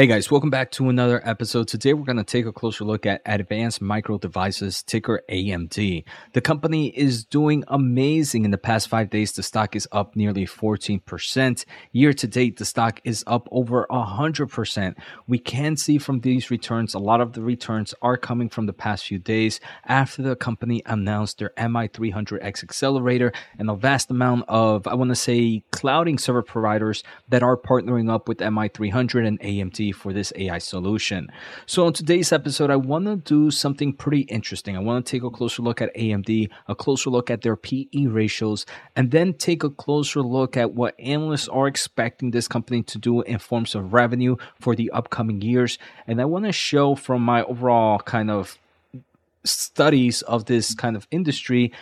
Hey 0.00 0.06
guys, 0.06 0.30
welcome 0.30 0.48
back 0.48 0.70
to 0.70 0.88
another 0.88 1.20
episode. 1.28 1.68
Today 1.68 1.92
we're 1.92 2.06
going 2.06 2.16
to 2.16 2.24
take 2.24 2.46
a 2.46 2.52
closer 2.54 2.84
look 2.84 3.04
at 3.04 3.20
Advanced 3.26 3.82
Micro 3.82 4.16
Devices, 4.16 4.82
ticker 4.82 5.20
AMD. 5.28 6.04
The 6.32 6.40
company 6.40 6.88
is 6.96 7.22
doing 7.22 7.64
amazing 7.68 8.46
in 8.46 8.50
the 8.50 8.56
past 8.56 8.88
five 8.88 9.10
days. 9.10 9.32
The 9.32 9.42
stock 9.42 9.76
is 9.76 9.86
up 9.92 10.16
nearly 10.16 10.46
14%. 10.46 11.66
Year 11.92 12.14
to 12.14 12.26
date, 12.26 12.56
the 12.56 12.64
stock 12.64 13.02
is 13.04 13.22
up 13.26 13.46
over 13.50 13.86
100%. 13.90 14.94
We 15.26 15.38
can 15.38 15.76
see 15.76 15.98
from 15.98 16.20
these 16.20 16.50
returns, 16.50 16.94
a 16.94 16.98
lot 16.98 17.20
of 17.20 17.34
the 17.34 17.42
returns 17.42 17.92
are 18.00 18.16
coming 18.16 18.48
from 18.48 18.64
the 18.64 18.72
past 18.72 19.04
few 19.04 19.18
days 19.18 19.60
after 19.84 20.22
the 20.22 20.34
company 20.34 20.80
announced 20.86 21.40
their 21.40 21.52
MI300X 21.58 22.62
accelerator 22.62 23.34
and 23.58 23.68
a 23.68 23.76
vast 23.76 24.10
amount 24.10 24.46
of, 24.48 24.86
I 24.86 24.94
want 24.94 25.10
to 25.10 25.14
say, 25.14 25.62
clouding 25.72 26.16
server 26.16 26.42
providers 26.42 27.02
that 27.28 27.42
are 27.42 27.58
partnering 27.58 28.10
up 28.10 28.28
with 28.28 28.38
MI300 28.38 29.26
and 29.26 29.38
AMD 29.40 29.89
for 29.92 30.12
this 30.12 30.32
AI 30.36 30.58
solution. 30.58 31.30
So, 31.66 31.86
on 31.86 31.92
today's 31.92 32.32
episode, 32.32 32.70
I 32.70 32.76
want 32.76 33.06
to 33.06 33.16
do 33.16 33.50
something 33.50 33.92
pretty 33.92 34.22
interesting. 34.22 34.76
I 34.76 34.80
want 34.80 35.04
to 35.04 35.10
take 35.10 35.22
a 35.22 35.30
closer 35.30 35.62
look 35.62 35.80
at 35.80 35.94
AMD, 35.94 36.48
a 36.68 36.74
closer 36.74 37.10
look 37.10 37.30
at 37.30 37.42
their 37.42 37.56
PE 37.56 38.06
ratios, 38.06 38.66
and 38.96 39.10
then 39.10 39.34
take 39.34 39.64
a 39.64 39.70
closer 39.70 40.22
look 40.22 40.56
at 40.56 40.72
what 40.72 40.98
analysts 40.98 41.48
are 41.48 41.66
expecting 41.66 42.30
this 42.30 42.48
company 42.48 42.82
to 42.84 42.98
do 42.98 43.22
in 43.22 43.38
forms 43.38 43.74
of 43.74 43.92
revenue 43.92 44.36
for 44.60 44.74
the 44.74 44.90
upcoming 44.90 45.40
years. 45.40 45.78
And 46.06 46.20
I 46.20 46.24
want 46.24 46.44
to 46.46 46.52
show 46.52 46.94
from 46.94 47.22
my 47.22 47.42
overall 47.44 47.98
kind 47.98 48.30
of 48.30 48.58
studies 49.44 50.22
of 50.22 50.44
this 50.44 50.74
kind 50.74 50.96
of 50.96 51.06
industry 51.10 51.72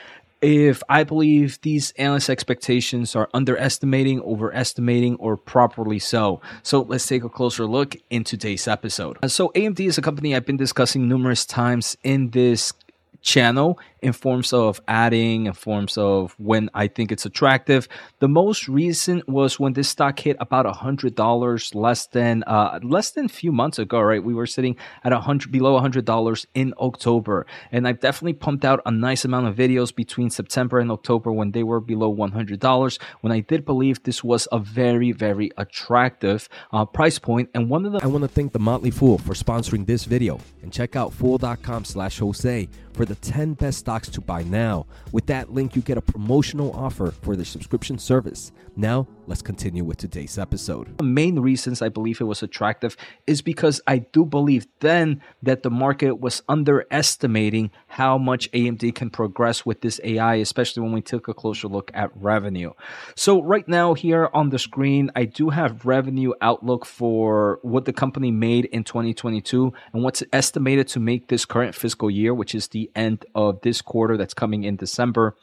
if 0.41 0.83
I 0.89 1.05
believe 1.05 1.61
these 1.63 1.91
analyst 1.93 2.31
expectations 2.31 3.17
are 3.17 3.29
underestimating, 3.35 4.21
overestimating, 4.21 5.17
or 5.17 5.37
properly 5.37 5.99
so. 5.99 6.41
So 6.63 6.83
let's 6.83 7.07
take 7.07 7.25
a 7.25 7.29
closer 7.29 7.67
look 7.67 7.97
in 8.11 8.25
today's 8.25 8.69
episode. 8.69 9.19
So 9.31 9.49
AMD 9.51 9.81
is 9.81 9.99
a 9.99 10.03
company 10.03 10.35
I've 10.35 10.47
been 10.47 10.57
discussing 10.57 11.09
numerous 11.09 11.45
times 11.45 11.97
in 12.05 12.31
this 12.31 12.73
channel 13.21 13.79
in 14.03 14.13
forms 14.13 14.53
of 14.53 14.81
adding, 14.87 15.47
in 15.47 15.53
forms 15.53 15.99
of 15.99 16.35
when 16.39 16.71
I 16.75 16.89
think 16.89 17.11
it's 17.13 17.27
attractive. 17.27 17.89
The 18.21 18.29
most 18.29 18.69
recent 18.69 19.29
was 19.29 19.59
when 19.59 19.73
this 19.73 19.89
stock 19.89 20.19
hit 20.19 20.37
about 20.41 20.67
a 20.67 20.73
hundred 20.73 21.15
dollars 21.15 21.75
less 21.75 22.07
than 22.07 22.45
uh, 22.45 22.79
less 22.83 23.11
than 23.11 23.27
a 23.27 23.29
few 23.29 23.53
months 23.53 23.79
ago. 23.79 24.01
Right, 24.01 24.23
we 24.23 24.35
were 24.35 24.47
sitting 24.47 24.77
at 25.05 25.13
a 25.13 25.21
hundred 25.21 25.53
below 25.53 25.77
a 25.77 25.81
hundred 25.81 26.05
dollars 26.05 26.47
in 26.55 26.75
October, 26.79 27.47
and 27.73 27.87
I've 27.89 28.01
definitely 28.01 28.35
pumped 28.35 28.65
out 28.65 28.81
a 28.87 28.91
nice 28.91 29.25
amount 29.25 29.49
of 29.49 29.57
videos 29.57 29.95
between 29.95 30.31
September 30.31 30.79
and 30.79 30.91
October 30.91 31.33
when 31.33 31.53
they 31.53 31.63
were 31.63 31.81
below 31.81 32.09
one 32.09 32.33
hundred 32.33 32.61
dollars. 32.61 32.99
When 33.21 33.33
I 33.33 33.41
did 33.41 33.65
believe 33.65 34.03
this 34.03 34.23
was 34.23 34.47
a 34.53 34.59
very 34.59 35.13
very 35.13 35.51
attractive 35.57 36.49
uh, 36.73 36.85
price 36.85 37.19
point, 37.19 37.51
and 37.55 37.69
one 37.69 37.85
of 37.85 37.93
the 37.93 38.01
I 38.03 38.07
want 38.07 38.23
to 38.23 38.29
thank 38.29 38.53
the 38.53 38.59
Motley 38.59 38.91
Fool 38.91 39.19
for 39.19 39.35
sponsoring 39.35 39.87
this 39.87 40.05
video, 40.05 40.41
and 40.63 40.73
check 40.73 40.97
out 40.97 41.13
fool.com/jose 41.13 42.69
for 42.99 43.05
the 43.05 43.15
10 43.15 43.55
best 43.55 43.88
stocks 43.89 44.11
to 44.11 44.21
buy 44.21 44.43
now. 44.43 44.85
With 45.13 45.25
that 45.29 45.51
link, 45.51 45.75
you 45.75 45.81
get 45.81 45.97
a 45.97 46.03
promotional 46.03 46.73
offer 46.73 47.11
for 47.11 47.37
the 47.37 47.45
subscription 47.47 47.99
service. 47.99 48.53
Now, 48.77 49.09
let's 49.29 49.43
continue 49.43 49.85
with 49.85 49.99
today's 49.99 50.39
episode. 50.39 50.97
The 50.97 51.05
main 51.05 51.39
reasons 51.39 51.83
I 51.83 51.91
believe 51.91 52.21
it 52.21 52.25
was 52.25 52.43
attractive 52.43 52.97
is 53.27 53.43
because 53.43 53.81
I 53.87 53.99
do 53.99 54.25
believe 54.25 54.67
then 54.81 55.21
that 55.43 55.63
the 55.63 55.71
market 55.71 56.19
was 56.19 56.43
underestimating 56.49 57.71
how 57.89 58.17
much 58.17 58.51
AMD 58.53 58.95
can 58.95 59.11
progress 59.11 59.67
with 59.67 59.83
this 59.83 60.01
AI, 60.03 60.37
especially 60.37 60.83
when 60.83 60.93
we 60.93 61.03
took 61.03 61.29
a 61.29 61.35
closer 61.35 61.69
look 61.69 61.91
at 61.93 62.11
revenue. 62.17 62.73
So, 63.15 63.43
right 63.43 63.69
now, 63.69 63.93
here 63.93 64.31
on 64.33 64.49
the 64.49 64.59
screen, 64.59 65.11
I 65.15 65.27
do 65.27 65.51
have 65.51 65.85
revenue 65.85 66.33
outlook 66.41 66.87
for 66.87 67.59
what 67.63 67.85
the 67.85 67.93
company 67.93 68.31
made 68.31 68.65
in 68.67 68.83
2022 68.83 69.73
and 69.93 70.03
what's 70.03 70.23
estimated 70.33 70.89
to 70.89 71.01
make 71.01 71.29
this 71.29 71.45
current 71.45 71.75
fiscal 71.75 72.11
year, 72.11 72.33
which 72.33 72.55
is 72.55 72.69
the 72.69 72.91
end 72.97 73.27
of 73.35 73.61
this 73.61 73.83
quarter 73.83 74.17
that's 74.17 74.35
coming 74.35 74.65
in 74.65 74.77
December 74.77 75.37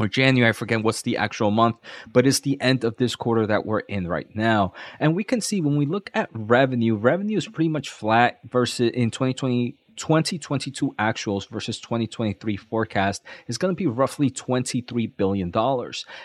or 0.00 0.08
January, 0.08 0.48
I 0.48 0.52
forget 0.52 0.82
what's 0.82 1.02
the 1.02 1.18
actual 1.18 1.50
month, 1.50 1.76
but 2.10 2.26
it's 2.26 2.40
the 2.40 2.58
end 2.58 2.84
of 2.84 2.96
this 2.96 3.14
quarter 3.14 3.46
that 3.46 3.66
we're 3.66 3.80
in 3.80 4.08
right 4.08 4.34
now. 4.34 4.72
And 4.98 5.14
we 5.14 5.24
can 5.24 5.42
see 5.42 5.60
when 5.60 5.76
we 5.76 5.84
look 5.84 6.10
at 6.14 6.30
revenue, 6.32 6.96
revenue 6.96 7.36
is 7.36 7.46
pretty 7.46 7.68
much 7.68 7.90
flat 7.90 8.40
versus 8.50 8.90
in 8.94 9.10
2020 9.10 9.76
2022 10.00 10.94
actuals 10.98 11.46
versus 11.50 11.78
2023 11.78 12.56
forecast 12.56 13.22
is 13.48 13.58
going 13.58 13.70
to 13.70 13.76
be 13.76 13.86
roughly 13.86 14.30
$23 14.30 15.14
billion. 15.14 15.52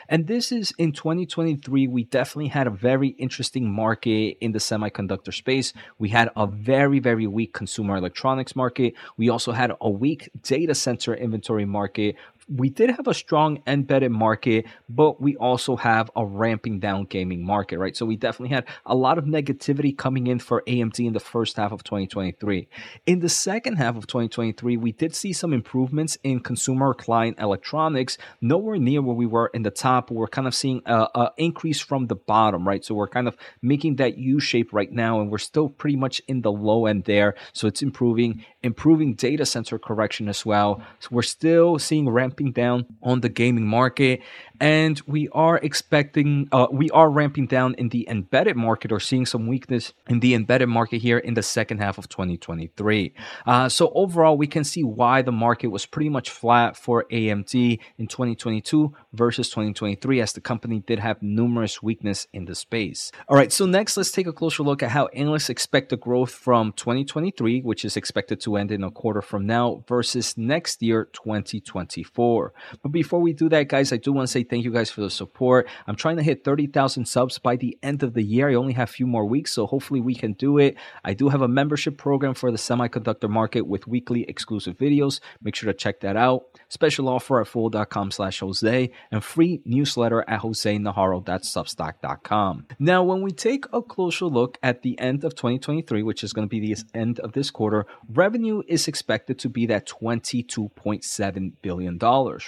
And 0.08 0.28
this 0.28 0.53
is 0.53 0.74
in 0.78 0.94
2023, 0.94 1.88
we 1.88 2.06
definitely 2.06 2.47
had 2.47 2.68
a 2.68 2.69
very 2.69 3.09
interesting 3.09 3.69
market 3.69 4.38
in 4.40 4.53
the 4.53 4.59
semiconductor 4.59 5.34
space. 5.34 5.74
We 6.00 6.08
had 6.08 6.30
a 6.38 6.47
very, 6.47 7.00
very 7.00 7.28
weak 7.28 7.53
consumer 7.53 7.97
electronics 7.97 8.56
market. 8.56 8.94
We 9.18 9.28
also 9.28 9.52
had 9.52 9.74
a 9.81 9.90
weak 9.90 10.30
data 10.41 10.74
center 10.74 11.14
inventory 11.14 11.66
market 11.66 12.16
we 12.48 12.70
did 12.70 12.92
have 12.92 13.08
a 13.08 13.14
strong 13.14 13.62
embedded 13.66 14.12
market, 14.12 14.66
but 14.88 15.20
we 15.20 15.36
also 15.38 15.76
have 15.76 16.12
a 16.16 16.26
ramping 16.26 16.80
down 16.80 17.06
gaming 17.06 17.44
market, 17.44 17.80
right? 17.80 17.98
So 17.98 18.06
we 18.06 18.16
definitely 18.16 18.54
had 18.54 18.66
a 18.86 18.96
lot 18.96 19.18
of 19.18 19.26
negativity 19.26 19.98
coming 19.98 20.28
in 20.28 20.40
for 20.40 20.62
AMD 20.68 21.00
in 21.00 21.14
the 21.14 21.20
first 21.20 21.58
half 21.58 21.72
of 21.72 21.84
2023. 21.84 22.68
In 23.08 23.20
the 23.20 23.30
second 23.30 23.78
half 23.78 23.96
of 23.96 24.06
2023, 24.06 24.78
we 24.78 24.92
did 24.92 25.16
see 25.16 25.34
some 25.34 25.54
improvements 25.54 26.18
in 26.24 26.40
consumer 26.40 26.94
client 26.94 27.40
electronics, 27.40 28.18
nowhere 28.42 28.78
near 28.78 29.02
where 29.02 29.16
we 29.16 29.26
were 29.26 29.48
in 29.54 29.64
the 29.64 29.72
top. 29.72 30.12
We're 30.12 30.28
kind 30.28 30.48
of 30.48 30.54
seeing 30.54 30.82
an 30.86 31.30
increase 31.38 31.80
from 31.80 32.08
the 32.08 32.16
bottom, 32.16 32.68
right? 32.68 32.86
So 32.86 32.94
we're 32.94 33.08
kind 33.08 33.28
of 33.28 33.36
making 33.62 33.96
that 33.96 34.18
U 34.18 34.40
shape 34.40 34.72
right 34.72 34.92
now, 34.92 35.20
and 35.20 35.32
we're 35.32 35.40
still 35.40 35.70
pretty 35.70 35.98
much 35.98 36.22
in 36.28 36.42
the 36.42 36.52
low 36.52 36.86
end 36.86 37.06
there. 37.06 37.36
So 37.54 37.68
it's 37.68 37.82
improving, 37.82 38.46
improving 38.66 39.14
data 39.14 39.46
center 39.46 39.78
correction 39.78 40.28
as 40.28 40.46
well. 40.46 40.81
So 41.00 41.09
we're 41.12 41.22
still 41.22 41.80
seeing 41.80 42.09
ramping 42.09 42.52
down 42.52 42.88
on 43.02 43.22
the 43.22 43.30
gaming 43.30 43.68
market 43.68 44.22
and 44.59 45.02
we 45.06 45.28
are 45.30 45.58
expecting 45.58 46.48
uh, 46.52 46.68
we 46.72 46.90
are 46.92 47.09
ramping 47.09 47.48
down 47.48 47.74
in 47.76 47.90
the 47.90 48.08
embedded 48.09 48.56
market 48.56 48.92
or 48.92 49.00
seeing 49.00 49.26
some 49.26 49.48
weakness 49.48 49.94
in 50.08 50.20
the 50.20 50.34
embedded 50.34 50.70
market 50.70 51.00
here 51.00 51.18
in 51.18 51.34
the 51.34 51.44
second 51.44 51.80
half 51.80 51.98
of 51.98 52.08
2023 52.09 53.14
uh, 53.46 53.70
so 53.70 53.92
overall 53.94 54.38
we 54.38 54.48
can 54.48 54.64
see 54.64 54.84
why 54.84 55.22
the 55.22 55.32
market 55.32 55.68
was 55.68 55.86
pretty 55.86 56.09
much 56.09 56.30
flat 56.30 56.78
for 56.78 57.06
amd 57.12 57.80
in 57.97 58.08
2022 58.08 58.94
versus 59.14 59.50
2023 59.50 60.22
as 60.22 60.34
the 60.34 60.42
company 60.42 60.80
did 60.80 61.00
have 61.00 61.22
numerous 61.22 61.82
weakness 61.84 62.28
in 62.34 62.46
the 62.46 62.56
space 62.56 63.12
all 63.28 63.36
right 63.36 63.52
so 63.52 63.66
next 63.66 63.97
let's 63.97 64.12
take 64.12 64.28
a 64.28 64.34
closer 64.34 64.64
look 64.64 64.82
at 64.82 64.92
how 64.92 65.08
analysts 65.08 65.50
expect 65.50 65.90
the 65.90 65.97
growth 65.97 66.32
from 66.32 66.72
2023 66.74 67.62
which 67.62 67.84
is 67.84 67.97
expected 67.97 68.40
to 68.40 68.55
end 68.56 68.72
in 68.72 68.84
a 68.84 68.92
quarter 68.92 69.22
from 69.22 69.46
now 69.46 69.84
versus 69.88 70.38
next 70.38 70.82
year 70.82 71.06
2024 71.14 72.54
but 72.82 72.92
before 72.92 73.20
we 73.20 73.34
do 73.34 73.50
that 73.50 73.68
guys 73.68 73.94
i 73.94 73.98
do 73.98 74.12
want 74.12 74.28
to 74.28 74.32
say 74.32 74.44
Thank 74.56 74.64
you 74.64 74.72
guys 74.72 74.90
for 74.90 75.02
the 75.02 75.10
support. 75.10 75.68
I'm 75.88 75.98
trying 75.98 76.16
to 76.18 76.24
hit 76.24 76.44
30,000 76.44 77.06
subs 77.06 77.40
by 77.40 77.56
the 77.56 77.78
end 77.84 78.04
of 78.04 78.14
the 78.14 78.22
year. 78.22 78.50
I 78.50 78.54
only 78.54 78.74
have 78.74 78.90
a 78.90 78.94
few 78.94 79.08
more 79.08 79.26
weeks, 79.26 79.52
so 79.52 79.66
hopefully 79.66 80.00
we 80.00 80.14
can 80.16 80.34
do 80.34 80.58
it. 80.58 80.76
I 81.04 81.14
do 81.14 81.30
have 81.30 81.42
a 81.42 81.48
membership 81.48 81.98
program 81.98 82.36
for 82.36 82.52
the 82.52 82.58
semiconductor 82.58 83.30
market 83.30 83.68
with 83.68 83.88
weekly 83.88 84.24
exclusive 84.30 84.78
videos. 84.78 85.20
Make 85.42 85.56
sure 85.56 85.72
to 85.72 85.78
check 85.78 86.02
that 86.02 86.16
out. 86.16 86.44
Special 86.70 87.10
offer 87.10 87.42
at 87.42 87.48
fool.com 87.48 88.12
slash 88.12 88.40
Jose 88.40 88.92
and 89.12 89.24
free 89.24 89.62
newsletter 89.66 90.24
at 90.30 90.42
josenajarro.substack.com. 90.42 92.68
Now, 92.80 93.04
when 93.04 93.22
we 93.22 93.32
take 93.32 93.66
a 93.74 93.82
closer 93.82 94.26
look 94.26 94.60
at 94.62 94.84
the 94.84 95.00
end 95.00 95.24
of 95.24 95.34
2023, 95.36 96.04
which 96.04 96.24
is 96.24 96.34
going 96.34 96.48
to 96.48 96.50
be 96.50 96.60
the 96.60 96.78
end 96.94 97.20
of 97.20 97.32
this 97.34 97.50
quarter, 97.52 97.88
revenue 98.08 98.45
is 98.68 98.88
expected 98.88 99.40
to 99.40 99.50
be 99.50 99.66
that 99.68 99.88
$22.7 99.88 101.54
billion, 101.62 101.98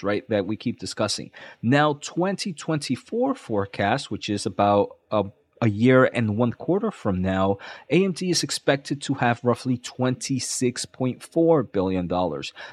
right? 0.02 0.28
That 0.28 0.46
we 0.46 0.56
keep 0.56 0.78
discussing. 0.78 1.30
Now 1.62 1.94
2024 1.94 3.34
forecast, 3.34 4.10
which 4.10 4.28
is 4.28 4.46
about 4.46 4.96
a 5.10 5.24
a 5.60 5.68
year 5.68 6.04
and 6.04 6.36
one 6.36 6.52
quarter 6.52 6.90
from 6.90 7.20
now, 7.20 7.58
AMD 7.92 8.30
is 8.30 8.42
expected 8.42 9.00
to 9.02 9.14
have 9.14 9.42
roughly 9.42 9.78
$26.4 9.78 11.72
billion. 11.72 12.08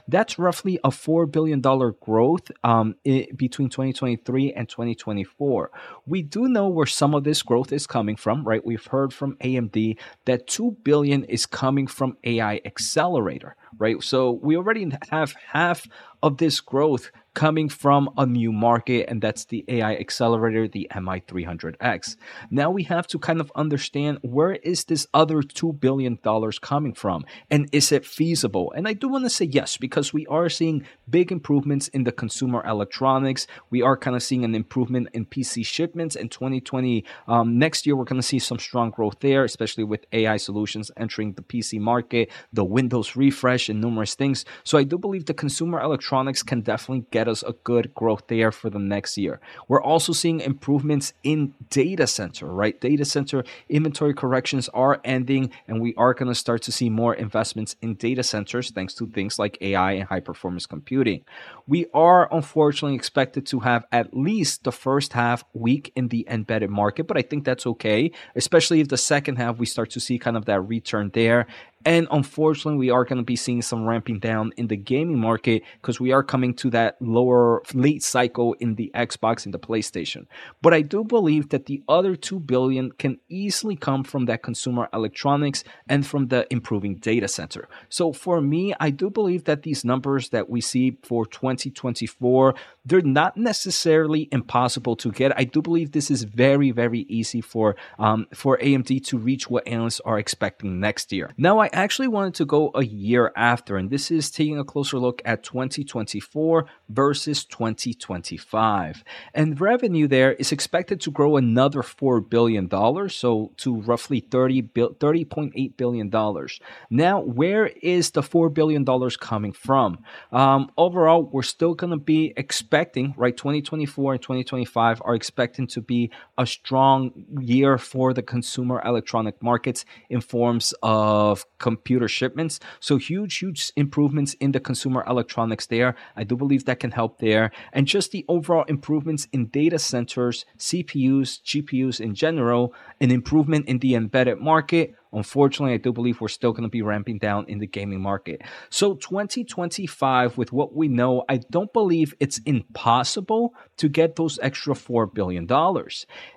That's 0.08 0.40
roughly 0.40 0.80
a 0.84 0.90
$4 0.90 1.32
billion 1.32 1.62
growth 1.62 2.52
um, 2.64 2.96
between 3.04 3.70
2023 3.70 4.54
and 4.54 4.70
2024. 4.70 5.72
We 6.06 6.22
do 6.22 6.48
know 6.48 6.68
where 6.68 6.86
some 6.86 7.14
of 7.14 7.24
this 7.24 7.42
growth 7.42 7.72
is 7.72 7.88
coming 7.88 8.16
from, 8.16 8.44
right? 8.44 8.66
We've 8.66 8.86
heard 8.86 9.14
from 9.14 9.38
AMD 9.38 9.98
that 10.26 10.48
2 10.48 10.78
billion 10.84 11.24
is 11.26 11.46
coming 11.46 11.88
from 11.88 12.18
AI 12.24 12.62
accelerator, 12.66 13.56
right? 13.78 14.02
So 14.04 14.32
we 14.32 14.58
already 14.58 14.92
have 15.10 15.36
half 15.52 15.88
of 16.22 16.38
this 16.38 16.60
growth 16.60 17.12
coming 17.36 17.70
from 17.70 18.10
a 18.18 18.26
new 18.26 18.52
market, 18.52 19.06
and 19.08 19.22
that's 19.22 19.46
the 19.46 19.64
AI 19.68 19.96
accelerator, 19.96 20.68
the 20.68 20.88
MI300X. 20.92 22.16
Now 22.50 22.72
we 22.72 22.84
have 22.84 23.06
to 23.08 23.20
kind 23.20 23.40
of 23.40 23.52
understand 23.56 24.18
where 24.22 24.54
is 24.54 24.86
this 24.86 25.06
other 25.14 25.42
$2 25.42 25.80
billion 25.80 26.18
coming 26.62 26.94
from, 26.94 27.26
and 27.52 27.70
is 27.72 27.92
it 27.92 28.06
feasible? 28.06 28.74
And 28.76 28.88
I 28.88 28.94
do 28.94 29.08
want 29.08 29.26
to 29.26 29.30
say 29.30 29.46
yes, 29.46 29.78
because 29.78 30.14
we 30.14 30.26
are 30.28 30.50
seeing 30.50 30.86
big 31.10 31.32
improvements 31.32 31.90
in 31.90 32.06
the 32.06 32.12
consumer 32.12 32.66
electronics. 32.66 33.46
We 33.70 33.82
are 33.82 33.98
kind 33.98 34.16
of 34.16 34.24
seeing 34.24 34.44
an 34.46 34.56
improvement 34.56 35.10
in 35.14 35.26
PC 35.26 35.66
shipments 35.66 36.16
in 36.16 36.30
2020. 36.30 37.04
Um, 37.28 37.60
next 37.60 37.86
year, 37.86 37.96
we're 37.96 38.06
going 38.06 38.22
to 38.22 38.28
see 38.28 38.40
some 38.40 38.60
strong 38.60 38.90
growth 38.90 39.20
there, 39.20 39.44
especially 39.44 39.84
with 39.84 40.06
AI 40.14 40.38
solutions 40.38 40.90
entering 40.98 41.34
the 41.34 41.42
PC 41.42 41.80
market, 41.80 42.32
the 42.54 42.64
Windows 42.64 43.16
refresh, 43.16 43.68
and 43.68 43.82
numerous 43.82 44.16
things. 44.16 44.46
So 44.64 44.78
I 44.78 44.84
do 44.84 44.98
believe 44.98 45.26
the 45.26 45.34
consumer 45.34 45.82
electronics 45.82 46.42
can 46.42 46.62
definitely 46.62 47.06
get 47.12 47.25
us 47.28 47.44
a 47.44 47.54
good 47.64 47.94
growth 47.94 48.24
there 48.28 48.52
for 48.52 48.70
the 48.70 48.80
next 48.80 49.18
year. 49.18 49.40
We're 49.68 49.82
also 49.82 50.14
seeing 50.14 50.40
improvements 50.40 51.14
in 51.24 51.54
data 51.70 52.08
center, 52.08 52.48
right? 52.48 52.80
Data 52.80 53.06
center 53.06 53.44
inventory 53.70 54.14
corrections 54.14 54.70
are 54.70 55.00
ending, 55.04 55.52
and 55.68 55.82
we 55.82 55.94
are 55.96 56.14
going 56.14 56.28
to 56.28 56.36
start 56.36 56.62
to 56.64 56.72
see 56.72 56.90
more 56.90 57.14
investments 57.14 57.76
in 57.82 57.96
data 57.96 58.24
centers 58.24 58.72
thanks 58.72 58.94
to 58.96 59.08
things 59.08 59.40
like 59.40 59.58
AI 59.62 59.94
and 59.94 60.08
high 60.10 60.20
performance 60.20 60.66
computing. 60.66 61.24
We 61.68 61.88
are 61.94 62.34
unfortunately 62.34 62.96
expected 62.96 63.46
to 63.48 63.60
have 63.62 63.86
at 63.92 64.16
least 64.16 64.64
the 64.64 64.72
first 64.72 65.14
half 65.14 65.44
weak 65.54 65.92
in 65.96 66.10
the 66.10 66.26
embedded 66.30 66.70
market, 66.70 67.08
but 67.08 67.18
I 67.18 67.22
think 67.22 67.46
that's 67.46 67.66
okay, 67.66 68.12
especially 68.36 68.82
if 68.82 68.90
the 68.90 68.98
second 68.98 69.38
half 69.38 69.58
we 69.58 69.66
start 69.66 69.90
to 69.92 70.00
see 70.00 70.20
kind 70.20 70.38
of 70.38 70.46
that 70.46 70.62
return 70.62 71.12
there 71.14 71.48
and 71.86 72.08
unfortunately, 72.10 72.80
we 72.80 72.90
are 72.90 73.06
going 73.06 73.20
to 73.20 73.24
be 73.24 73.36
seeing 73.36 73.62
some 73.62 73.86
ramping 73.86 74.18
down 74.18 74.52
in 74.58 74.68
the 74.68 74.76
gaming 74.76 75.20
market 75.20 75.62
because 75.82 76.00
we 76.00 76.12
are 76.12 76.24
coming 76.24 76.56
to 76.56 76.72
that 76.72 77.00
lower 77.00 77.62
late 77.76 78.02
cycle 78.02 78.54
in 78.54 78.74
the 78.74 78.92
Xbox 78.96 79.46
and 79.46 79.54
the 79.54 79.60
PlayStation. 79.60 80.26
But 80.64 80.74
I 80.74 80.82
do 80.82 81.04
believe 81.04 81.50
that 81.50 81.68
the 81.68 81.84
other 81.88 82.16
2 82.16 82.40
billion 82.40 82.92
can 82.94 83.20
easily 83.30 83.76
come 83.76 84.04
from 84.04 84.26
that 84.26 84.42
consumer 84.42 84.90
electronics 84.94 85.64
and 85.88 86.06
from 86.06 86.30
the 86.30 86.52
improving 86.52 86.96
data 86.96 87.28
center. 87.28 87.70
So 87.90 88.12
for 88.12 88.42
me, 88.42 88.74
I 88.80 88.90
do 88.90 89.12
believe 89.12 89.44
that 89.44 89.62
these 89.62 89.86
numbers 89.86 90.30
that 90.30 90.50
we 90.50 90.62
see 90.62 90.98
for 91.04 91.28
2024, 91.28 92.56
they're 92.84 93.02
not 93.02 93.38
necessarily 93.38 94.28
impossible 94.32 94.96
to 94.96 95.12
get. 95.12 95.38
I 95.38 95.44
do 95.44 95.62
believe 95.62 95.92
this 95.92 96.10
is 96.10 96.24
very, 96.24 96.72
very 96.72 97.02
easy 97.02 97.42
for 97.42 97.76
um, 98.00 98.26
for 98.34 98.58
AMD 98.58 99.06
to 99.06 99.18
reach 99.18 99.50
what 99.50 99.68
analysts 99.68 100.00
are 100.02 100.18
expecting 100.18 100.80
next 100.80 101.12
year. 101.12 101.32
Now, 101.38 101.60
I 101.60 101.70
actually 101.76 102.08
wanted 102.08 102.36
to 102.36 102.46
go 102.46 102.72
a 102.76 102.84
year 102.84 103.32
after, 103.36 103.78
and 103.78 103.90
this 103.90 104.12
is 104.12 104.32
taking 104.32 104.58
a 104.58 104.64
closer 104.64 104.98
look 104.98 105.22
at 105.26 105.44
2024 105.44 106.66
versus 106.90 107.46
2025. 107.46 109.04
And 109.34 109.60
revenue 109.60 110.08
there 110.08 110.34
is 110.34 110.52
expected 110.52 111.02
to 111.02 111.12
grow 111.12 111.38
another 111.38 111.82
$4 111.82 112.28
billion, 112.28 112.70
so 113.10 113.52
to 113.58 113.82
roughly 113.82 114.20
30 114.20 114.64
$30.8 114.64 115.78
billion. 115.78 116.48
Now, 116.90 117.20
where 117.22 117.68
is 117.82 118.12
the 118.12 118.22
$4 118.22 118.54
billion 118.54 118.86
coming 119.20 119.54
from? 119.54 120.00
Um, 120.32 120.72
overall, 120.78 121.24
we're 121.24 121.44
still 121.44 121.74
going 121.74 121.92
to 121.92 121.98
be 121.98 122.34
expecting, 122.38 123.14
right, 123.18 123.36
2024 123.36 124.14
and 124.14 124.22
2025 124.22 125.02
are 125.04 125.16
expecting 125.16 125.68
to 125.68 125.82
be 125.82 126.12
a 126.38 126.46
strong 126.46 127.12
year 127.40 127.78
for 127.78 128.14
the 128.14 128.24
consumer 128.24 128.82
electronic 128.86 129.42
markets 129.42 129.86
in 130.10 130.22
forms 130.22 130.74
of 130.82 131.46
computer 131.66 132.08
shipments. 132.08 132.60
So 132.80 132.98
huge, 132.98 133.34
huge 133.42 133.72
improvements 133.76 134.36
in 134.36 134.52
the 134.52 134.60
consumer 134.60 135.04
electronics 135.08 135.66
there. 135.66 135.96
I 136.16 136.24
do 136.24 136.36
believe 136.36 136.66
that 136.66 136.80
can 136.80 136.92
help 136.92 137.18
there. 137.18 137.50
And 137.74 137.88
just 137.88 138.12
the 138.12 138.24
overall 138.28 138.66
improvements 138.76 139.28
in 139.34 139.48
data 139.48 139.80
centers, 139.80 140.46
CPUs, 140.60 141.30
GPUs 141.50 142.00
in 142.00 142.14
general, 142.14 142.72
an 143.02 143.10
improvement 143.10 143.68
in 143.68 143.80
the 143.80 143.96
embedded 143.96 144.40
market 144.40 144.94
Unfortunately, 145.16 145.74
I 145.74 145.78
do 145.78 145.94
believe 145.94 146.20
we're 146.20 146.28
still 146.28 146.52
going 146.52 146.64
to 146.64 146.70
be 146.70 146.82
ramping 146.82 147.18
down 147.18 147.46
in 147.48 147.60
the 147.60 147.68
gaming 147.68 148.02
market. 148.02 148.42
So 148.70 148.96
2025, 148.96 150.38
with 150.38 150.52
what 150.52 150.76
we 150.76 150.90
know, 150.90 151.24
I 151.30 151.38
don't 151.50 151.72
believe 151.72 152.14
it's 152.20 152.40
impossible 152.40 153.54
to 153.78 153.88
get 153.88 154.18
those 154.18 154.38
extra 154.40 154.74
$4 154.74 155.14
billion. 155.14 155.48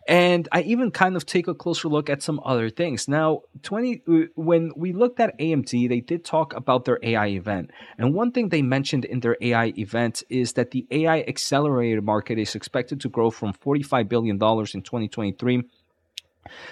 And 0.06 0.48
I 0.52 0.62
even 0.62 0.92
kind 0.92 1.16
of 1.16 1.26
take 1.26 1.48
a 1.48 1.54
closer 1.54 1.88
look 1.88 2.08
at 2.08 2.22
some 2.22 2.40
other 2.44 2.70
things. 2.70 3.08
Now, 3.08 3.40
20 3.62 4.02
uh, 4.08 4.12
when 4.36 4.72
we 4.76 4.92
looked 4.92 5.18
at 5.18 5.38
AMD, 5.38 5.88
they 5.88 6.00
did 6.00 6.24
talk 6.24 6.54
about 6.54 6.84
their 6.84 7.00
AI 7.02 7.28
event. 7.28 7.70
And 7.98 8.14
one 8.14 8.30
thing 8.30 8.48
they 8.48 8.62
mentioned 8.62 9.04
in 9.04 9.20
their 9.20 9.36
AI 9.40 9.72
event 9.76 10.22
is 10.28 10.52
that 10.52 10.70
the 10.70 10.86
AI 10.90 11.20
accelerator 11.26 12.00
market 12.00 12.38
is 12.38 12.54
expected 12.54 13.00
to 13.00 13.08
grow 13.08 13.30
from 13.30 13.52
$45 13.52 14.08
billion 14.08 14.36
in 14.36 14.38
2023 14.38 15.64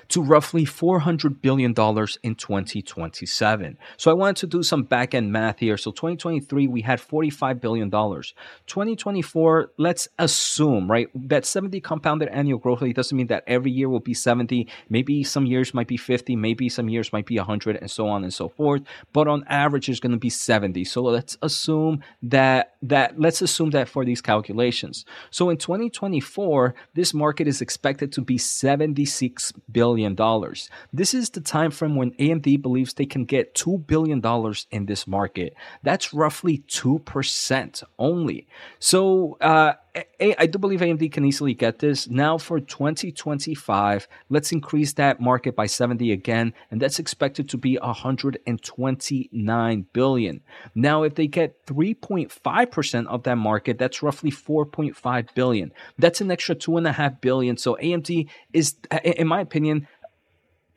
to 0.09 0.23
roughly 0.23 0.65
$400 0.65 1.41
billion 1.41 1.71
in 1.71 2.35
2027. 2.35 3.79
So 3.97 4.11
I 4.11 4.15
wanted 4.15 4.37
to 4.37 4.47
do 4.47 4.63
some 4.63 4.83
back 4.83 5.15
end 5.15 5.33
math 5.33 5.59
here. 5.59 5.77
So 5.77 5.91
2023, 5.91 6.69
we 6.69 6.83
had 6.83 7.01
$45 7.01 7.61
billion. 7.61 7.91
2024, 7.91 9.73
let's 9.79 10.09
assume, 10.19 10.91
right, 10.91 11.09
that 11.15 11.45
70 11.45 11.81
compounded 11.81 12.29
annual 12.29 12.59
growth 12.59 12.83
rate 12.83 12.97
doesn't 12.97 13.17
mean 13.17 13.29
that 13.29 13.45
every 13.47 13.71
year 13.71 13.89
will 13.89 14.01
be 14.01 14.15
70. 14.15 14.69
Maybe 14.89 15.23
some 15.23 15.47
years 15.47 15.75
might 15.75 15.89
be 15.89 15.97
50, 15.97 16.37
maybe 16.37 16.69
some 16.69 16.89
years 16.89 17.13
might 17.13 17.27
be 17.27 17.37
100, 17.37 17.77
and 17.77 17.91
so 17.91 18.07
on 18.07 18.23
and 18.23 18.33
so 18.33 18.49
forth. 18.49 18.83
But 19.13 19.29
on 19.29 19.45
average, 19.49 19.89
it's 19.89 20.01
going 20.01 20.13
to 20.13 20.19
be 20.19 20.31
70. 20.31 20.85
So 20.85 21.03
let's 21.03 21.37
assume 21.43 22.03
that, 22.23 22.76
that, 22.89 23.19
let's 23.21 23.43
assume 23.43 23.71
that 23.71 23.89
for 23.89 24.05
these 24.05 24.21
calculations. 24.21 25.05
So 25.31 25.51
in 25.51 25.57
2024, 25.57 26.75
this 26.95 27.15
market 27.15 27.49
is 27.49 27.61
expected 27.61 28.13
to 28.13 28.21
be 28.21 28.39
76 28.39 29.53
billion 29.71 30.15
dollars. 30.15 30.71
This 30.93 31.15
is 31.15 31.31
the 31.31 31.41
time 31.41 31.71
frame 31.71 31.97
when 31.97 32.13
AMD 32.13 32.63
believes 32.63 32.95
they 32.95 33.07
can 33.07 33.25
get 33.25 33.55
two 33.55 33.79
billion 33.79 34.21
dollars 34.21 34.67
in 34.71 34.87
this 34.87 35.07
market. 35.07 35.55
That's 35.83 36.13
roughly 36.13 36.59
two 36.67 37.01
percent 37.01 37.83
only. 37.99 38.47
So 38.79 39.37
uh, 39.41 39.75
I 40.21 40.47
do 40.47 40.59
believe 40.59 40.81
AMD 40.81 41.11
can 41.13 41.25
easily 41.25 41.55
get 41.55 41.79
this. 41.79 42.09
Now 42.09 42.37
for 42.39 42.59
2025, 42.61 44.09
let's 44.29 44.53
increase 44.53 44.93
that 44.95 45.21
market 45.21 45.55
by 45.57 45.67
70 45.67 46.13
again, 46.13 46.53
and 46.71 46.83
that's 46.83 46.99
expected 46.99 47.49
to 47.49 47.57
be 47.57 47.79
129 47.79 49.87
billion. 49.93 50.41
Now, 50.75 51.03
if 51.03 51.15
they 51.15 51.27
get 51.27 51.65
3.5% 51.67 53.07
of 53.07 53.23
that 53.23 53.37
market, 53.37 53.79
that's 53.79 54.03
roughly 54.03 54.31
4.5 54.31 55.29
billion. 55.35 55.73
That's 55.99 56.21
an 56.21 56.31
extra 56.31 56.55
two 56.55 56.77
and 56.77 56.87
a 56.87 56.93
half 56.93 57.19
billion. 57.21 57.57
So 57.57 57.77
AMD 57.83 58.29
is, 58.53 58.77
in 59.03 59.27
my 59.27 59.41
opinion, 59.41 59.89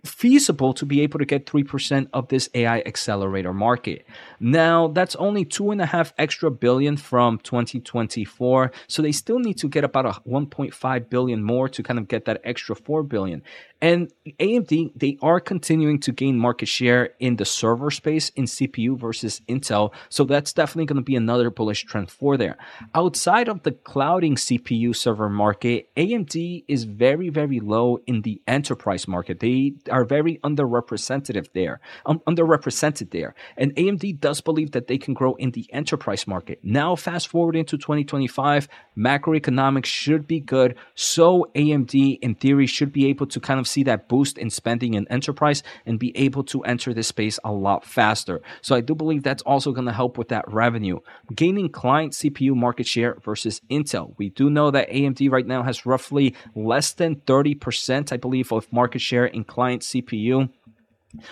feasible 0.05 0.73
to 0.73 0.85
be 0.85 1.01
able 1.01 1.19
to 1.19 1.25
get 1.25 1.45
3% 1.45 2.07
of 2.13 2.27
this 2.29 2.49
AI 2.53 2.79
accelerator 2.85 3.53
market. 3.53 4.05
Now, 4.39 4.87
that's 4.87 5.15
only 5.15 5.45
two 5.45 5.71
and 5.71 5.81
a 5.81 5.85
half 5.85 6.13
extra 6.17 6.49
billion 6.51 6.97
from 6.97 7.39
2024. 7.39 8.71
So 8.87 9.01
they 9.01 9.11
still 9.11 9.39
need 9.39 9.57
to 9.59 9.67
get 9.67 9.83
about 9.83 10.05
a 10.05 10.21
1.5 10.27 11.09
billion 11.09 11.43
more 11.43 11.69
to 11.69 11.83
kind 11.83 11.99
of 11.99 12.07
get 12.07 12.25
that 12.25 12.41
extra 12.43 12.75
4 12.75 13.03
billion. 13.03 13.41
And 13.81 14.11
AMD, 14.39 14.91
they 14.95 15.17
are 15.21 15.39
continuing 15.39 15.99
to 16.01 16.11
gain 16.11 16.37
market 16.37 16.67
share 16.67 17.11
in 17.19 17.37
the 17.37 17.45
server 17.45 17.91
space 17.91 18.29
in 18.29 18.43
CPU 18.43 18.97
versus 18.97 19.41
Intel. 19.47 19.93
So 20.09 20.25
that's 20.25 20.51
definitely 20.51 20.85
going 20.85 20.97
to 20.97 21.01
be 21.01 21.15
another 21.15 21.49
bullish 21.49 21.85
trend 21.85 22.11
for 22.11 22.35
there. 22.35 22.57
Outside 22.93 23.47
of 23.47 23.63
the 23.63 23.71
clouding 23.71 24.35
CPU 24.35 24.93
server 24.95 25.29
market, 25.29 25.89
AMD 25.95 26.65
is 26.67 26.83
very, 26.83 27.29
very 27.29 27.61
low 27.61 27.99
in 28.05 28.21
the 28.23 28.41
enterprise 28.47 29.07
market. 29.07 29.39
They 29.39 29.73
are 29.89 30.05
very 30.05 30.37
underrepresented 30.43 31.47
there, 31.53 31.79
um, 32.05 32.21
underrepresented 32.27 33.11
there. 33.11 33.35
And 33.57 33.75
AMD 33.75 34.19
does 34.19 34.41
believe 34.41 34.71
that 34.71 34.87
they 34.87 34.97
can 34.97 35.13
grow 35.13 35.35
in 35.35 35.51
the 35.51 35.67
enterprise 35.73 36.27
market. 36.27 36.59
Now, 36.63 36.95
fast 36.95 37.27
forward 37.27 37.55
into 37.55 37.77
2025, 37.77 38.67
macroeconomics 38.97 39.85
should 39.85 40.27
be 40.27 40.39
good. 40.39 40.75
So 40.95 41.47
AMD, 41.55 42.19
in 42.21 42.35
theory, 42.35 42.67
should 42.67 42.91
be 42.91 43.07
able 43.07 43.27
to 43.27 43.39
kind 43.39 43.59
of 43.59 43.67
see 43.67 43.83
that 43.83 44.07
boost 44.07 44.37
in 44.37 44.49
spending 44.49 44.93
in 44.93 45.07
enterprise 45.09 45.63
and 45.85 45.99
be 45.99 46.15
able 46.17 46.43
to 46.45 46.61
enter 46.63 46.93
this 46.93 47.07
space 47.07 47.39
a 47.43 47.51
lot 47.51 47.85
faster. 47.85 48.41
So 48.61 48.75
I 48.75 48.81
do 48.81 48.95
believe 48.95 49.23
that's 49.23 49.43
also 49.43 49.71
going 49.71 49.87
to 49.87 49.93
help 49.93 50.17
with 50.17 50.29
that 50.29 50.45
revenue. 50.51 50.99
Gaining 51.33 51.69
client 51.69 52.13
CPU 52.13 52.55
market 52.55 52.87
share 52.87 53.17
versus 53.23 53.61
Intel. 53.69 54.13
We 54.17 54.29
do 54.29 54.49
know 54.49 54.71
that 54.71 54.89
AMD 54.89 55.31
right 55.31 55.45
now 55.45 55.63
has 55.63 55.85
roughly 55.85 56.35
less 56.55 56.93
than 56.93 57.17
30%, 57.17 58.11
I 58.11 58.17
believe, 58.17 58.51
of 58.51 58.71
market 58.71 59.01
share 59.01 59.25
in 59.25 59.43
client 59.43 59.78
CPU. 59.81 60.49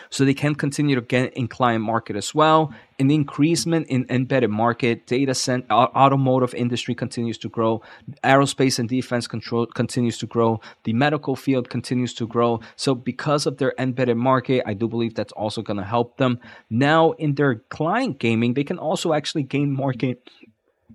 So 0.10 0.26
they 0.26 0.34
can 0.34 0.56
continue 0.56 0.96
to 0.96 1.02
get 1.02 1.34
in 1.36 1.48
client 1.48 1.84
market 1.84 2.16
as 2.16 2.34
well. 2.34 2.74
An 2.98 3.12
increasement 3.12 3.88
in 3.90 4.08
embedded 4.10 4.50
market, 4.50 5.06
data 5.06 5.36
center, 5.36 5.72
automotive 5.72 6.56
industry 6.56 6.96
continues 6.96 7.38
to 7.40 7.50
grow. 7.50 7.84
Aerospace 8.24 8.80
and 8.80 8.90
defense 8.90 9.28
control 9.28 9.68
continues 9.68 10.18
to 10.18 10.26
grow. 10.26 10.62
The 10.84 10.94
medical 10.94 11.36
field 11.36 11.70
continues 11.70 12.16
to 12.16 12.26
grow. 12.26 12.60
So 12.76 12.96
because 12.96 13.46
of 13.46 13.58
their 13.58 13.74
embedded 13.78 14.18
market, 14.18 14.64
I 14.66 14.74
do 14.74 14.88
believe 14.88 15.14
that's 15.14 15.34
also 15.34 15.62
going 15.62 15.78
to 15.78 15.84
help 15.84 16.18
them. 16.18 16.40
Now 16.72 17.12
in 17.12 17.36
their 17.36 17.56
client 17.70 18.18
gaming, 18.18 18.56
they 18.56 18.64
can 18.64 18.80
also 18.80 19.14
actually 19.14 19.44
gain 19.44 19.72
market 19.72 20.28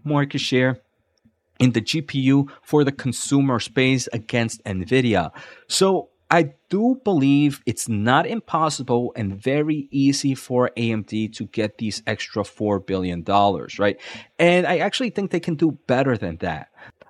market 0.04 0.40
share 0.40 0.80
in 1.60 1.70
the 1.70 1.80
GPU 1.80 2.48
for 2.62 2.82
the 2.82 2.90
consumer 2.90 3.60
space 3.60 4.08
against 4.12 4.64
NVIDIA. 4.64 5.30
So 5.68 6.08
I 6.32 6.54
do 6.70 6.98
believe 7.04 7.60
it's 7.66 7.90
not 7.90 8.26
impossible 8.26 9.12
and 9.14 9.36
very 9.36 9.86
easy 9.90 10.34
for 10.34 10.70
AMD 10.78 11.34
to 11.34 11.44
get 11.44 11.76
these 11.76 12.02
extra 12.06 12.42
$4 12.42 12.86
billion, 12.86 13.22
right? 13.78 14.00
And 14.38 14.66
I 14.66 14.78
actually 14.78 15.10
think 15.10 15.30
they 15.30 15.40
can 15.40 15.56
do 15.56 15.72
better 15.86 16.16
than 16.16 16.38
that. 16.38 16.68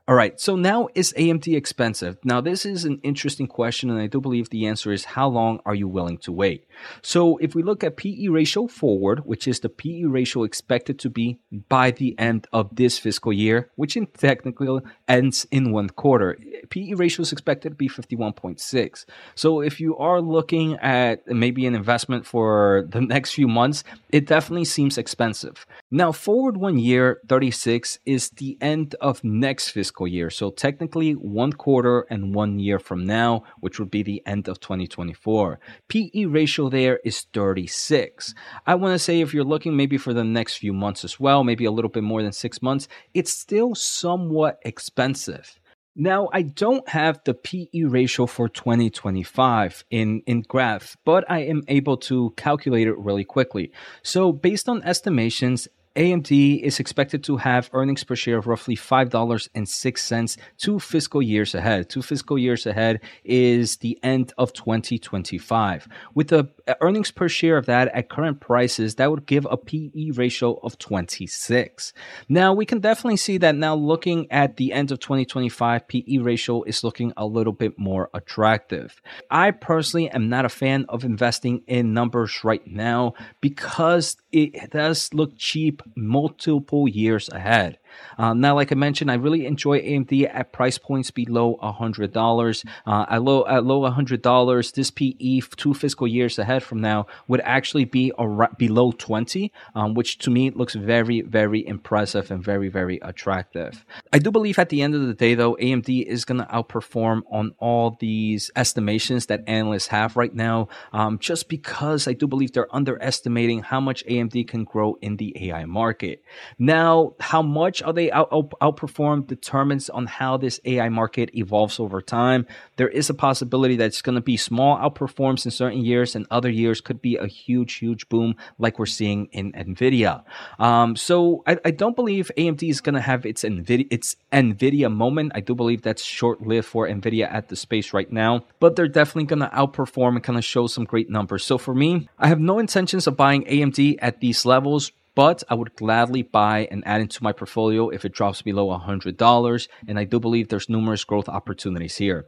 All 0.08 0.16
right, 0.16 0.38
so 0.40 0.56
now 0.56 0.88
is 0.96 1.14
AMD 1.16 1.56
expensive? 1.56 2.18
Now, 2.24 2.40
this 2.40 2.66
is 2.66 2.84
an 2.84 2.98
interesting 3.04 3.46
question, 3.46 3.88
and 3.88 4.00
I 4.00 4.08
do 4.08 4.20
believe 4.20 4.50
the 4.50 4.66
answer 4.66 4.90
is 4.90 5.04
how 5.04 5.28
long 5.28 5.60
are 5.64 5.76
you 5.76 5.86
willing 5.86 6.18
to 6.18 6.32
wait? 6.32 6.66
So, 7.02 7.36
if 7.36 7.54
we 7.54 7.62
look 7.62 7.84
at 7.84 7.96
PE 7.96 8.26
ratio 8.26 8.66
forward, 8.66 9.20
which 9.24 9.46
is 9.46 9.60
the 9.60 9.68
PE 9.68 10.02
ratio 10.06 10.42
expected 10.42 10.98
to 10.98 11.08
be 11.08 11.38
by 11.68 11.92
the 11.92 12.18
end 12.18 12.48
of 12.52 12.74
this 12.74 12.98
fiscal 12.98 13.32
year, 13.32 13.70
which 13.76 13.96
in 13.96 14.06
technically 14.06 14.80
ends 15.06 15.46
in 15.52 15.70
one 15.70 15.88
quarter, 15.88 16.36
PE 16.70 16.94
ratio 16.94 17.22
is 17.22 17.30
expected 17.30 17.68
to 17.68 17.76
be 17.76 17.88
51.6. 17.88 19.04
So, 19.36 19.60
if 19.60 19.78
you 19.78 19.96
are 19.98 20.20
looking 20.20 20.78
at 20.78 21.24
maybe 21.28 21.64
an 21.64 21.76
investment 21.76 22.26
for 22.26 22.88
the 22.88 23.00
next 23.00 23.34
few 23.34 23.46
months, 23.46 23.84
it 24.10 24.26
definitely 24.26 24.64
seems 24.64 24.98
expensive. 24.98 25.64
Now, 25.94 26.10
forward 26.10 26.56
one 26.56 26.78
year, 26.78 27.20
36 27.28 27.98
is 28.06 28.30
the 28.30 28.56
end 28.62 28.94
of 29.02 29.22
next 29.22 29.68
fiscal 29.68 30.08
year. 30.08 30.30
So 30.30 30.50
technically, 30.50 31.12
one 31.12 31.52
quarter 31.52 32.06
and 32.08 32.34
one 32.34 32.58
year 32.58 32.78
from 32.78 33.04
now, 33.04 33.42
which 33.60 33.78
would 33.78 33.90
be 33.90 34.02
the 34.02 34.22
end 34.24 34.48
of 34.48 34.58
2024. 34.58 35.60
PE 35.88 36.24
ratio 36.24 36.70
there 36.70 36.98
is 37.04 37.26
36. 37.34 38.32
I 38.66 38.74
want 38.74 38.94
to 38.94 38.98
say 38.98 39.20
if 39.20 39.34
you're 39.34 39.44
looking 39.44 39.76
maybe 39.76 39.98
for 39.98 40.14
the 40.14 40.24
next 40.24 40.56
few 40.56 40.72
months 40.72 41.04
as 41.04 41.20
well, 41.20 41.44
maybe 41.44 41.66
a 41.66 41.70
little 41.70 41.90
bit 41.90 42.04
more 42.04 42.22
than 42.22 42.32
six 42.32 42.62
months, 42.62 42.88
it's 43.12 43.30
still 43.30 43.74
somewhat 43.74 44.60
expensive. 44.64 45.60
Now, 45.94 46.30
I 46.32 46.40
don't 46.40 46.88
have 46.88 47.20
the 47.26 47.34
PE 47.34 47.82
ratio 47.82 48.24
for 48.24 48.48
2025 48.48 49.84
in, 49.90 50.22
in 50.26 50.40
graph, 50.40 50.96
but 51.04 51.30
I 51.30 51.40
am 51.40 51.64
able 51.68 51.98
to 51.98 52.32
calculate 52.38 52.88
it 52.88 52.96
really 52.96 53.24
quickly. 53.24 53.72
So, 54.02 54.32
based 54.32 54.70
on 54.70 54.82
estimations, 54.84 55.68
AMD 55.96 56.60
is 56.62 56.80
expected 56.80 57.22
to 57.24 57.36
have 57.36 57.68
earnings 57.74 58.02
per 58.02 58.16
share 58.16 58.38
of 58.38 58.46
roughly 58.46 58.74
$5.06 58.76 60.36
two 60.56 60.78
fiscal 60.78 61.20
years 61.20 61.54
ahead. 61.54 61.90
Two 61.90 62.00
fiscal 62.00 62.38
years 62.38 62.64
ahead 62.64 63.00
is 63.24 63.76
the 63.78 63.98
end 64.02 64.32
of 64.38 64.54
2025. 64.54 65.88
With 66.14 66.28
the 66.28 66.48
uh, 66.66 66.74
earnings 66.80 67.10
per 67.10 67.28
share 67.28 67.58
of 67.58 67.66
that 67.66 67.88
at 67.88 68.08
current 68.08 68.40
prices, 68.40 68.94
that 68.94 69.10
would 69.10 69.26
give 69.26 69.46
a 69.50 69.58
PE 69.58 70.12
ratio 70.14 70.54
of 70.62 70.78
26. 70.78 71.92
Now, 72.28 72.54
we 72.54 72.64
can 72.64 72.80
definitely 72.80 73.18
see 73.18 73.36
that 73.38 73.54
now 73.54 73.74
looking 73.74 74.30
at 74.30 74.56
the 74.56 74.72
end 74.72 74.92
of 74.92 75.00
2025, 75.00 75.88
PE 75.88 76.18
ratio 76.18 76.62
is 76.62 76.82
looking 76.82 77.12
a 77.18 77.26
little 77.26 77.52
bit 77.52 77.78
more 77.78 78.08
attractive. 78.14 79.02
I 79.30 79.50
personally 79.50 80.08
am 80.10 80.30
not 80.30 80.46
a 80.46 80.48
fan 80.48 80.86
of 80.88 81.04
investing 81.04 81.62
in 81.66 81.92
numbers 81.92 82.44
right 82.44 82.66
now 82.66 83.12
because 83.42 84.16
it 84.30 84.70
does 84.70 85.12
look 85.12 85.36
cheap 85.36 85.81
multiple 85.96 86.88
years 86.88 87.28
ahead. 87.30 87.78
Um, 88.18 88.40
now, 88.40 88.54
like 88.54 88.72
I 88.72 88.74
mentioned, 88.74 89.10
I 89.10 89.14
really 89.14 89.46
enjoy 89.46 89.80
AMD 89.80 90.30
at 90.32 90.52
price 90.52 90.78
points 90.78 91.10
below 91.10 91.58
$100. 91.62 92.64
Uh, 92.86 93.06
at 93.08 93.22
low 93.22 93.46
at 93.46 93.64
low 93.64 93.80
$100, 93.82 94.72
this 94.74 94.90
PE 94.90 95.40
two 95.56 95.74
fiscal 95.74 96.06
years 96.06 96.38
ahead 96.38 96.62
from 96.62 96.80
now 96.80 97.06
would 97.28 97.40
actually 97.40 97.84
be 97.84 98.12
around, 98.18 98.56
below 98.58 98.92
20, 98.92 99.52
um, 99.74 99.94
which 99.94 100.18
to 100.18 100.30
me 100.30 100.50
looks 100.50 100.74
very, 100.74 101.20
very 101.22 101.66
impressive 101.66 102.30
and 102.30 102.42
very, 102.42 102.68
very 102.68 102.98
attractive. 103.02 103.84
I 104.12 104.18
do 104.18 104.30
believe 104.30 104.58
at 104.58 104.68
the 104.68 104.82
end 104.82 104.94
of 104.94 105.06
the 105.06 105.14
day, 105.14 105.34
though, 105.34 105.56
AMD 105.56 106.04
is 106.04 106.24
going 106.24 106.40
to 106.40 106.46
outperform 106.46 107.22
on 107.30 107.54
all 107.58 107.96
these 108.00 108.50
estimations 108.56 109.26
that 109.26 109.42
analysts 109.46 109.88
have 109.88 110.16
right 110.16 110.34
now, 110.34 110.68
um, 110.92 111.18
just 111.18 111.48
because 111.48 112.08
I 112.08 112.12
do 112.12 112.26
believe 112.26 112.52
they're 112.52 112.74
underestimating 112.74 113.62
how 113.62 113.80
much 113.80 114.04
AMD 114.06 114.48
can 114.48 114.64
grow 114.64 114.96
in 115.00 115.16
the 115.16 115.48
AI 115.48 115.64
market. 115.64 116.22
Now, 116.58 117.14
how 117.20 117.42
much 117.42 117.81
are 117.82 117.92
they 117.92 118.10
out, 118.10 118.28
out, 118.32 118.50
outperform 118.60 119.26
determines 119.26 119.90
on 119.90 120.06
how 120.06 120.36
this 120.36 120.60
AI 120.64 120.88
market 120.88 121.30
evolves 121.34 121.78
over 121.80 122.00
time. 122.00 122.46
There 122.76 122.88
is 122.88 123.10
a 123.10 123.14
possibility 123.14 123.76
that 123.76 123.86
it's 123.86 124.02
going 124.02 124.14
to 124.14 124.20
be 124.20 124.36
small 124.36 124.76
outperforms 124.78 125.44
in 125.44 125.50
certain 125.50 125.84
years, 125.84 126.14
and 126.14 126.26
other 126.30 126.50
years 126.50 126.80
could 126.80 127.02
be 127.02 127.16
a 127.16 127.26
huge, 127.26 127.74
huge 127.74 128.08
boom 128.08 128.36
like 128.58 128.78
we're 128.78 128.86
seeing 128.86 129.26
in 129.32 129.52
Nvidia. 129.52 130.24
Um, 130.58 130.96
so 130.96 131.42
I, 131.46 131.58
I, 131.64 131.70
don't 131.70 131.96
believe 131.96 132.30
AMD 132.36 132.68
is 132.68 132.80
going 132.80 132.94
to 132.94 133.00
have 133.00 133.26
its 133.26 133.42
Nvidia 133.42 133.86
its 133.90 134.16
Nvidia 134.32 134.92
moment. 134.92 135.32
I 135.34 135.40
do 135.40 135.54
believe 135.54 135.82
that's 135.82 136.02
short 136.02 136.42
lived 136.42 136.66
for 136.66 136.86
Nvidia 136.86 137.32
at 137.32 137.48
the 137.48 137.56
space 137.56 137.92
right 137.92 138.10
now, 138.10 138.44
but 138.60 138.76
they're 138.76 138.88
definitely 138.88 139.24
going 139.24 139.40
to 139.40 139.54
outperform 139.54 140.16
and 140.16 140.24
kind 140.24 140.38
of 140.38 140.44
show 140.44 140.66
some 140.66 140.84
great 140.84 141.10
numbers. 141.10 141.44
So 141.44 141.58
for 141.58 141.74
me, 141.74 142.08
I 142.18 142.28
have 142.28 142.40
no 142.40 142.58
intentions 142.58 143.06
of 143.06 143.16
buying 143.16 143.44
AMD 143.44 143.96
at 144.00 144.20
these 144.20 144.44
levels 144.44 144.92
but 145.14 145.42
I 145.48 145.54
would 145.54 145.76
gladly 145.76 146.22
buy 146.22 146.68
and 146.70 146.82
add 146.86 147.00
into 147.00 147.22
my 147.22 147.32
portfolio 147.32 147.88
if 147.88 148.04
it 148.04 148.12
drops 148.12 148.42
below 148.42 148.68
$100. 148.78 149.68
And 149.86 149.98
I 149.98 150.04
do 150.04 150.18
believe 150.18 150.48
there's 150.48 150.68
numerous 150.68 151.04
growth 151.04 151.28
opportunities 151.28 151.96
here. 151.96 152.26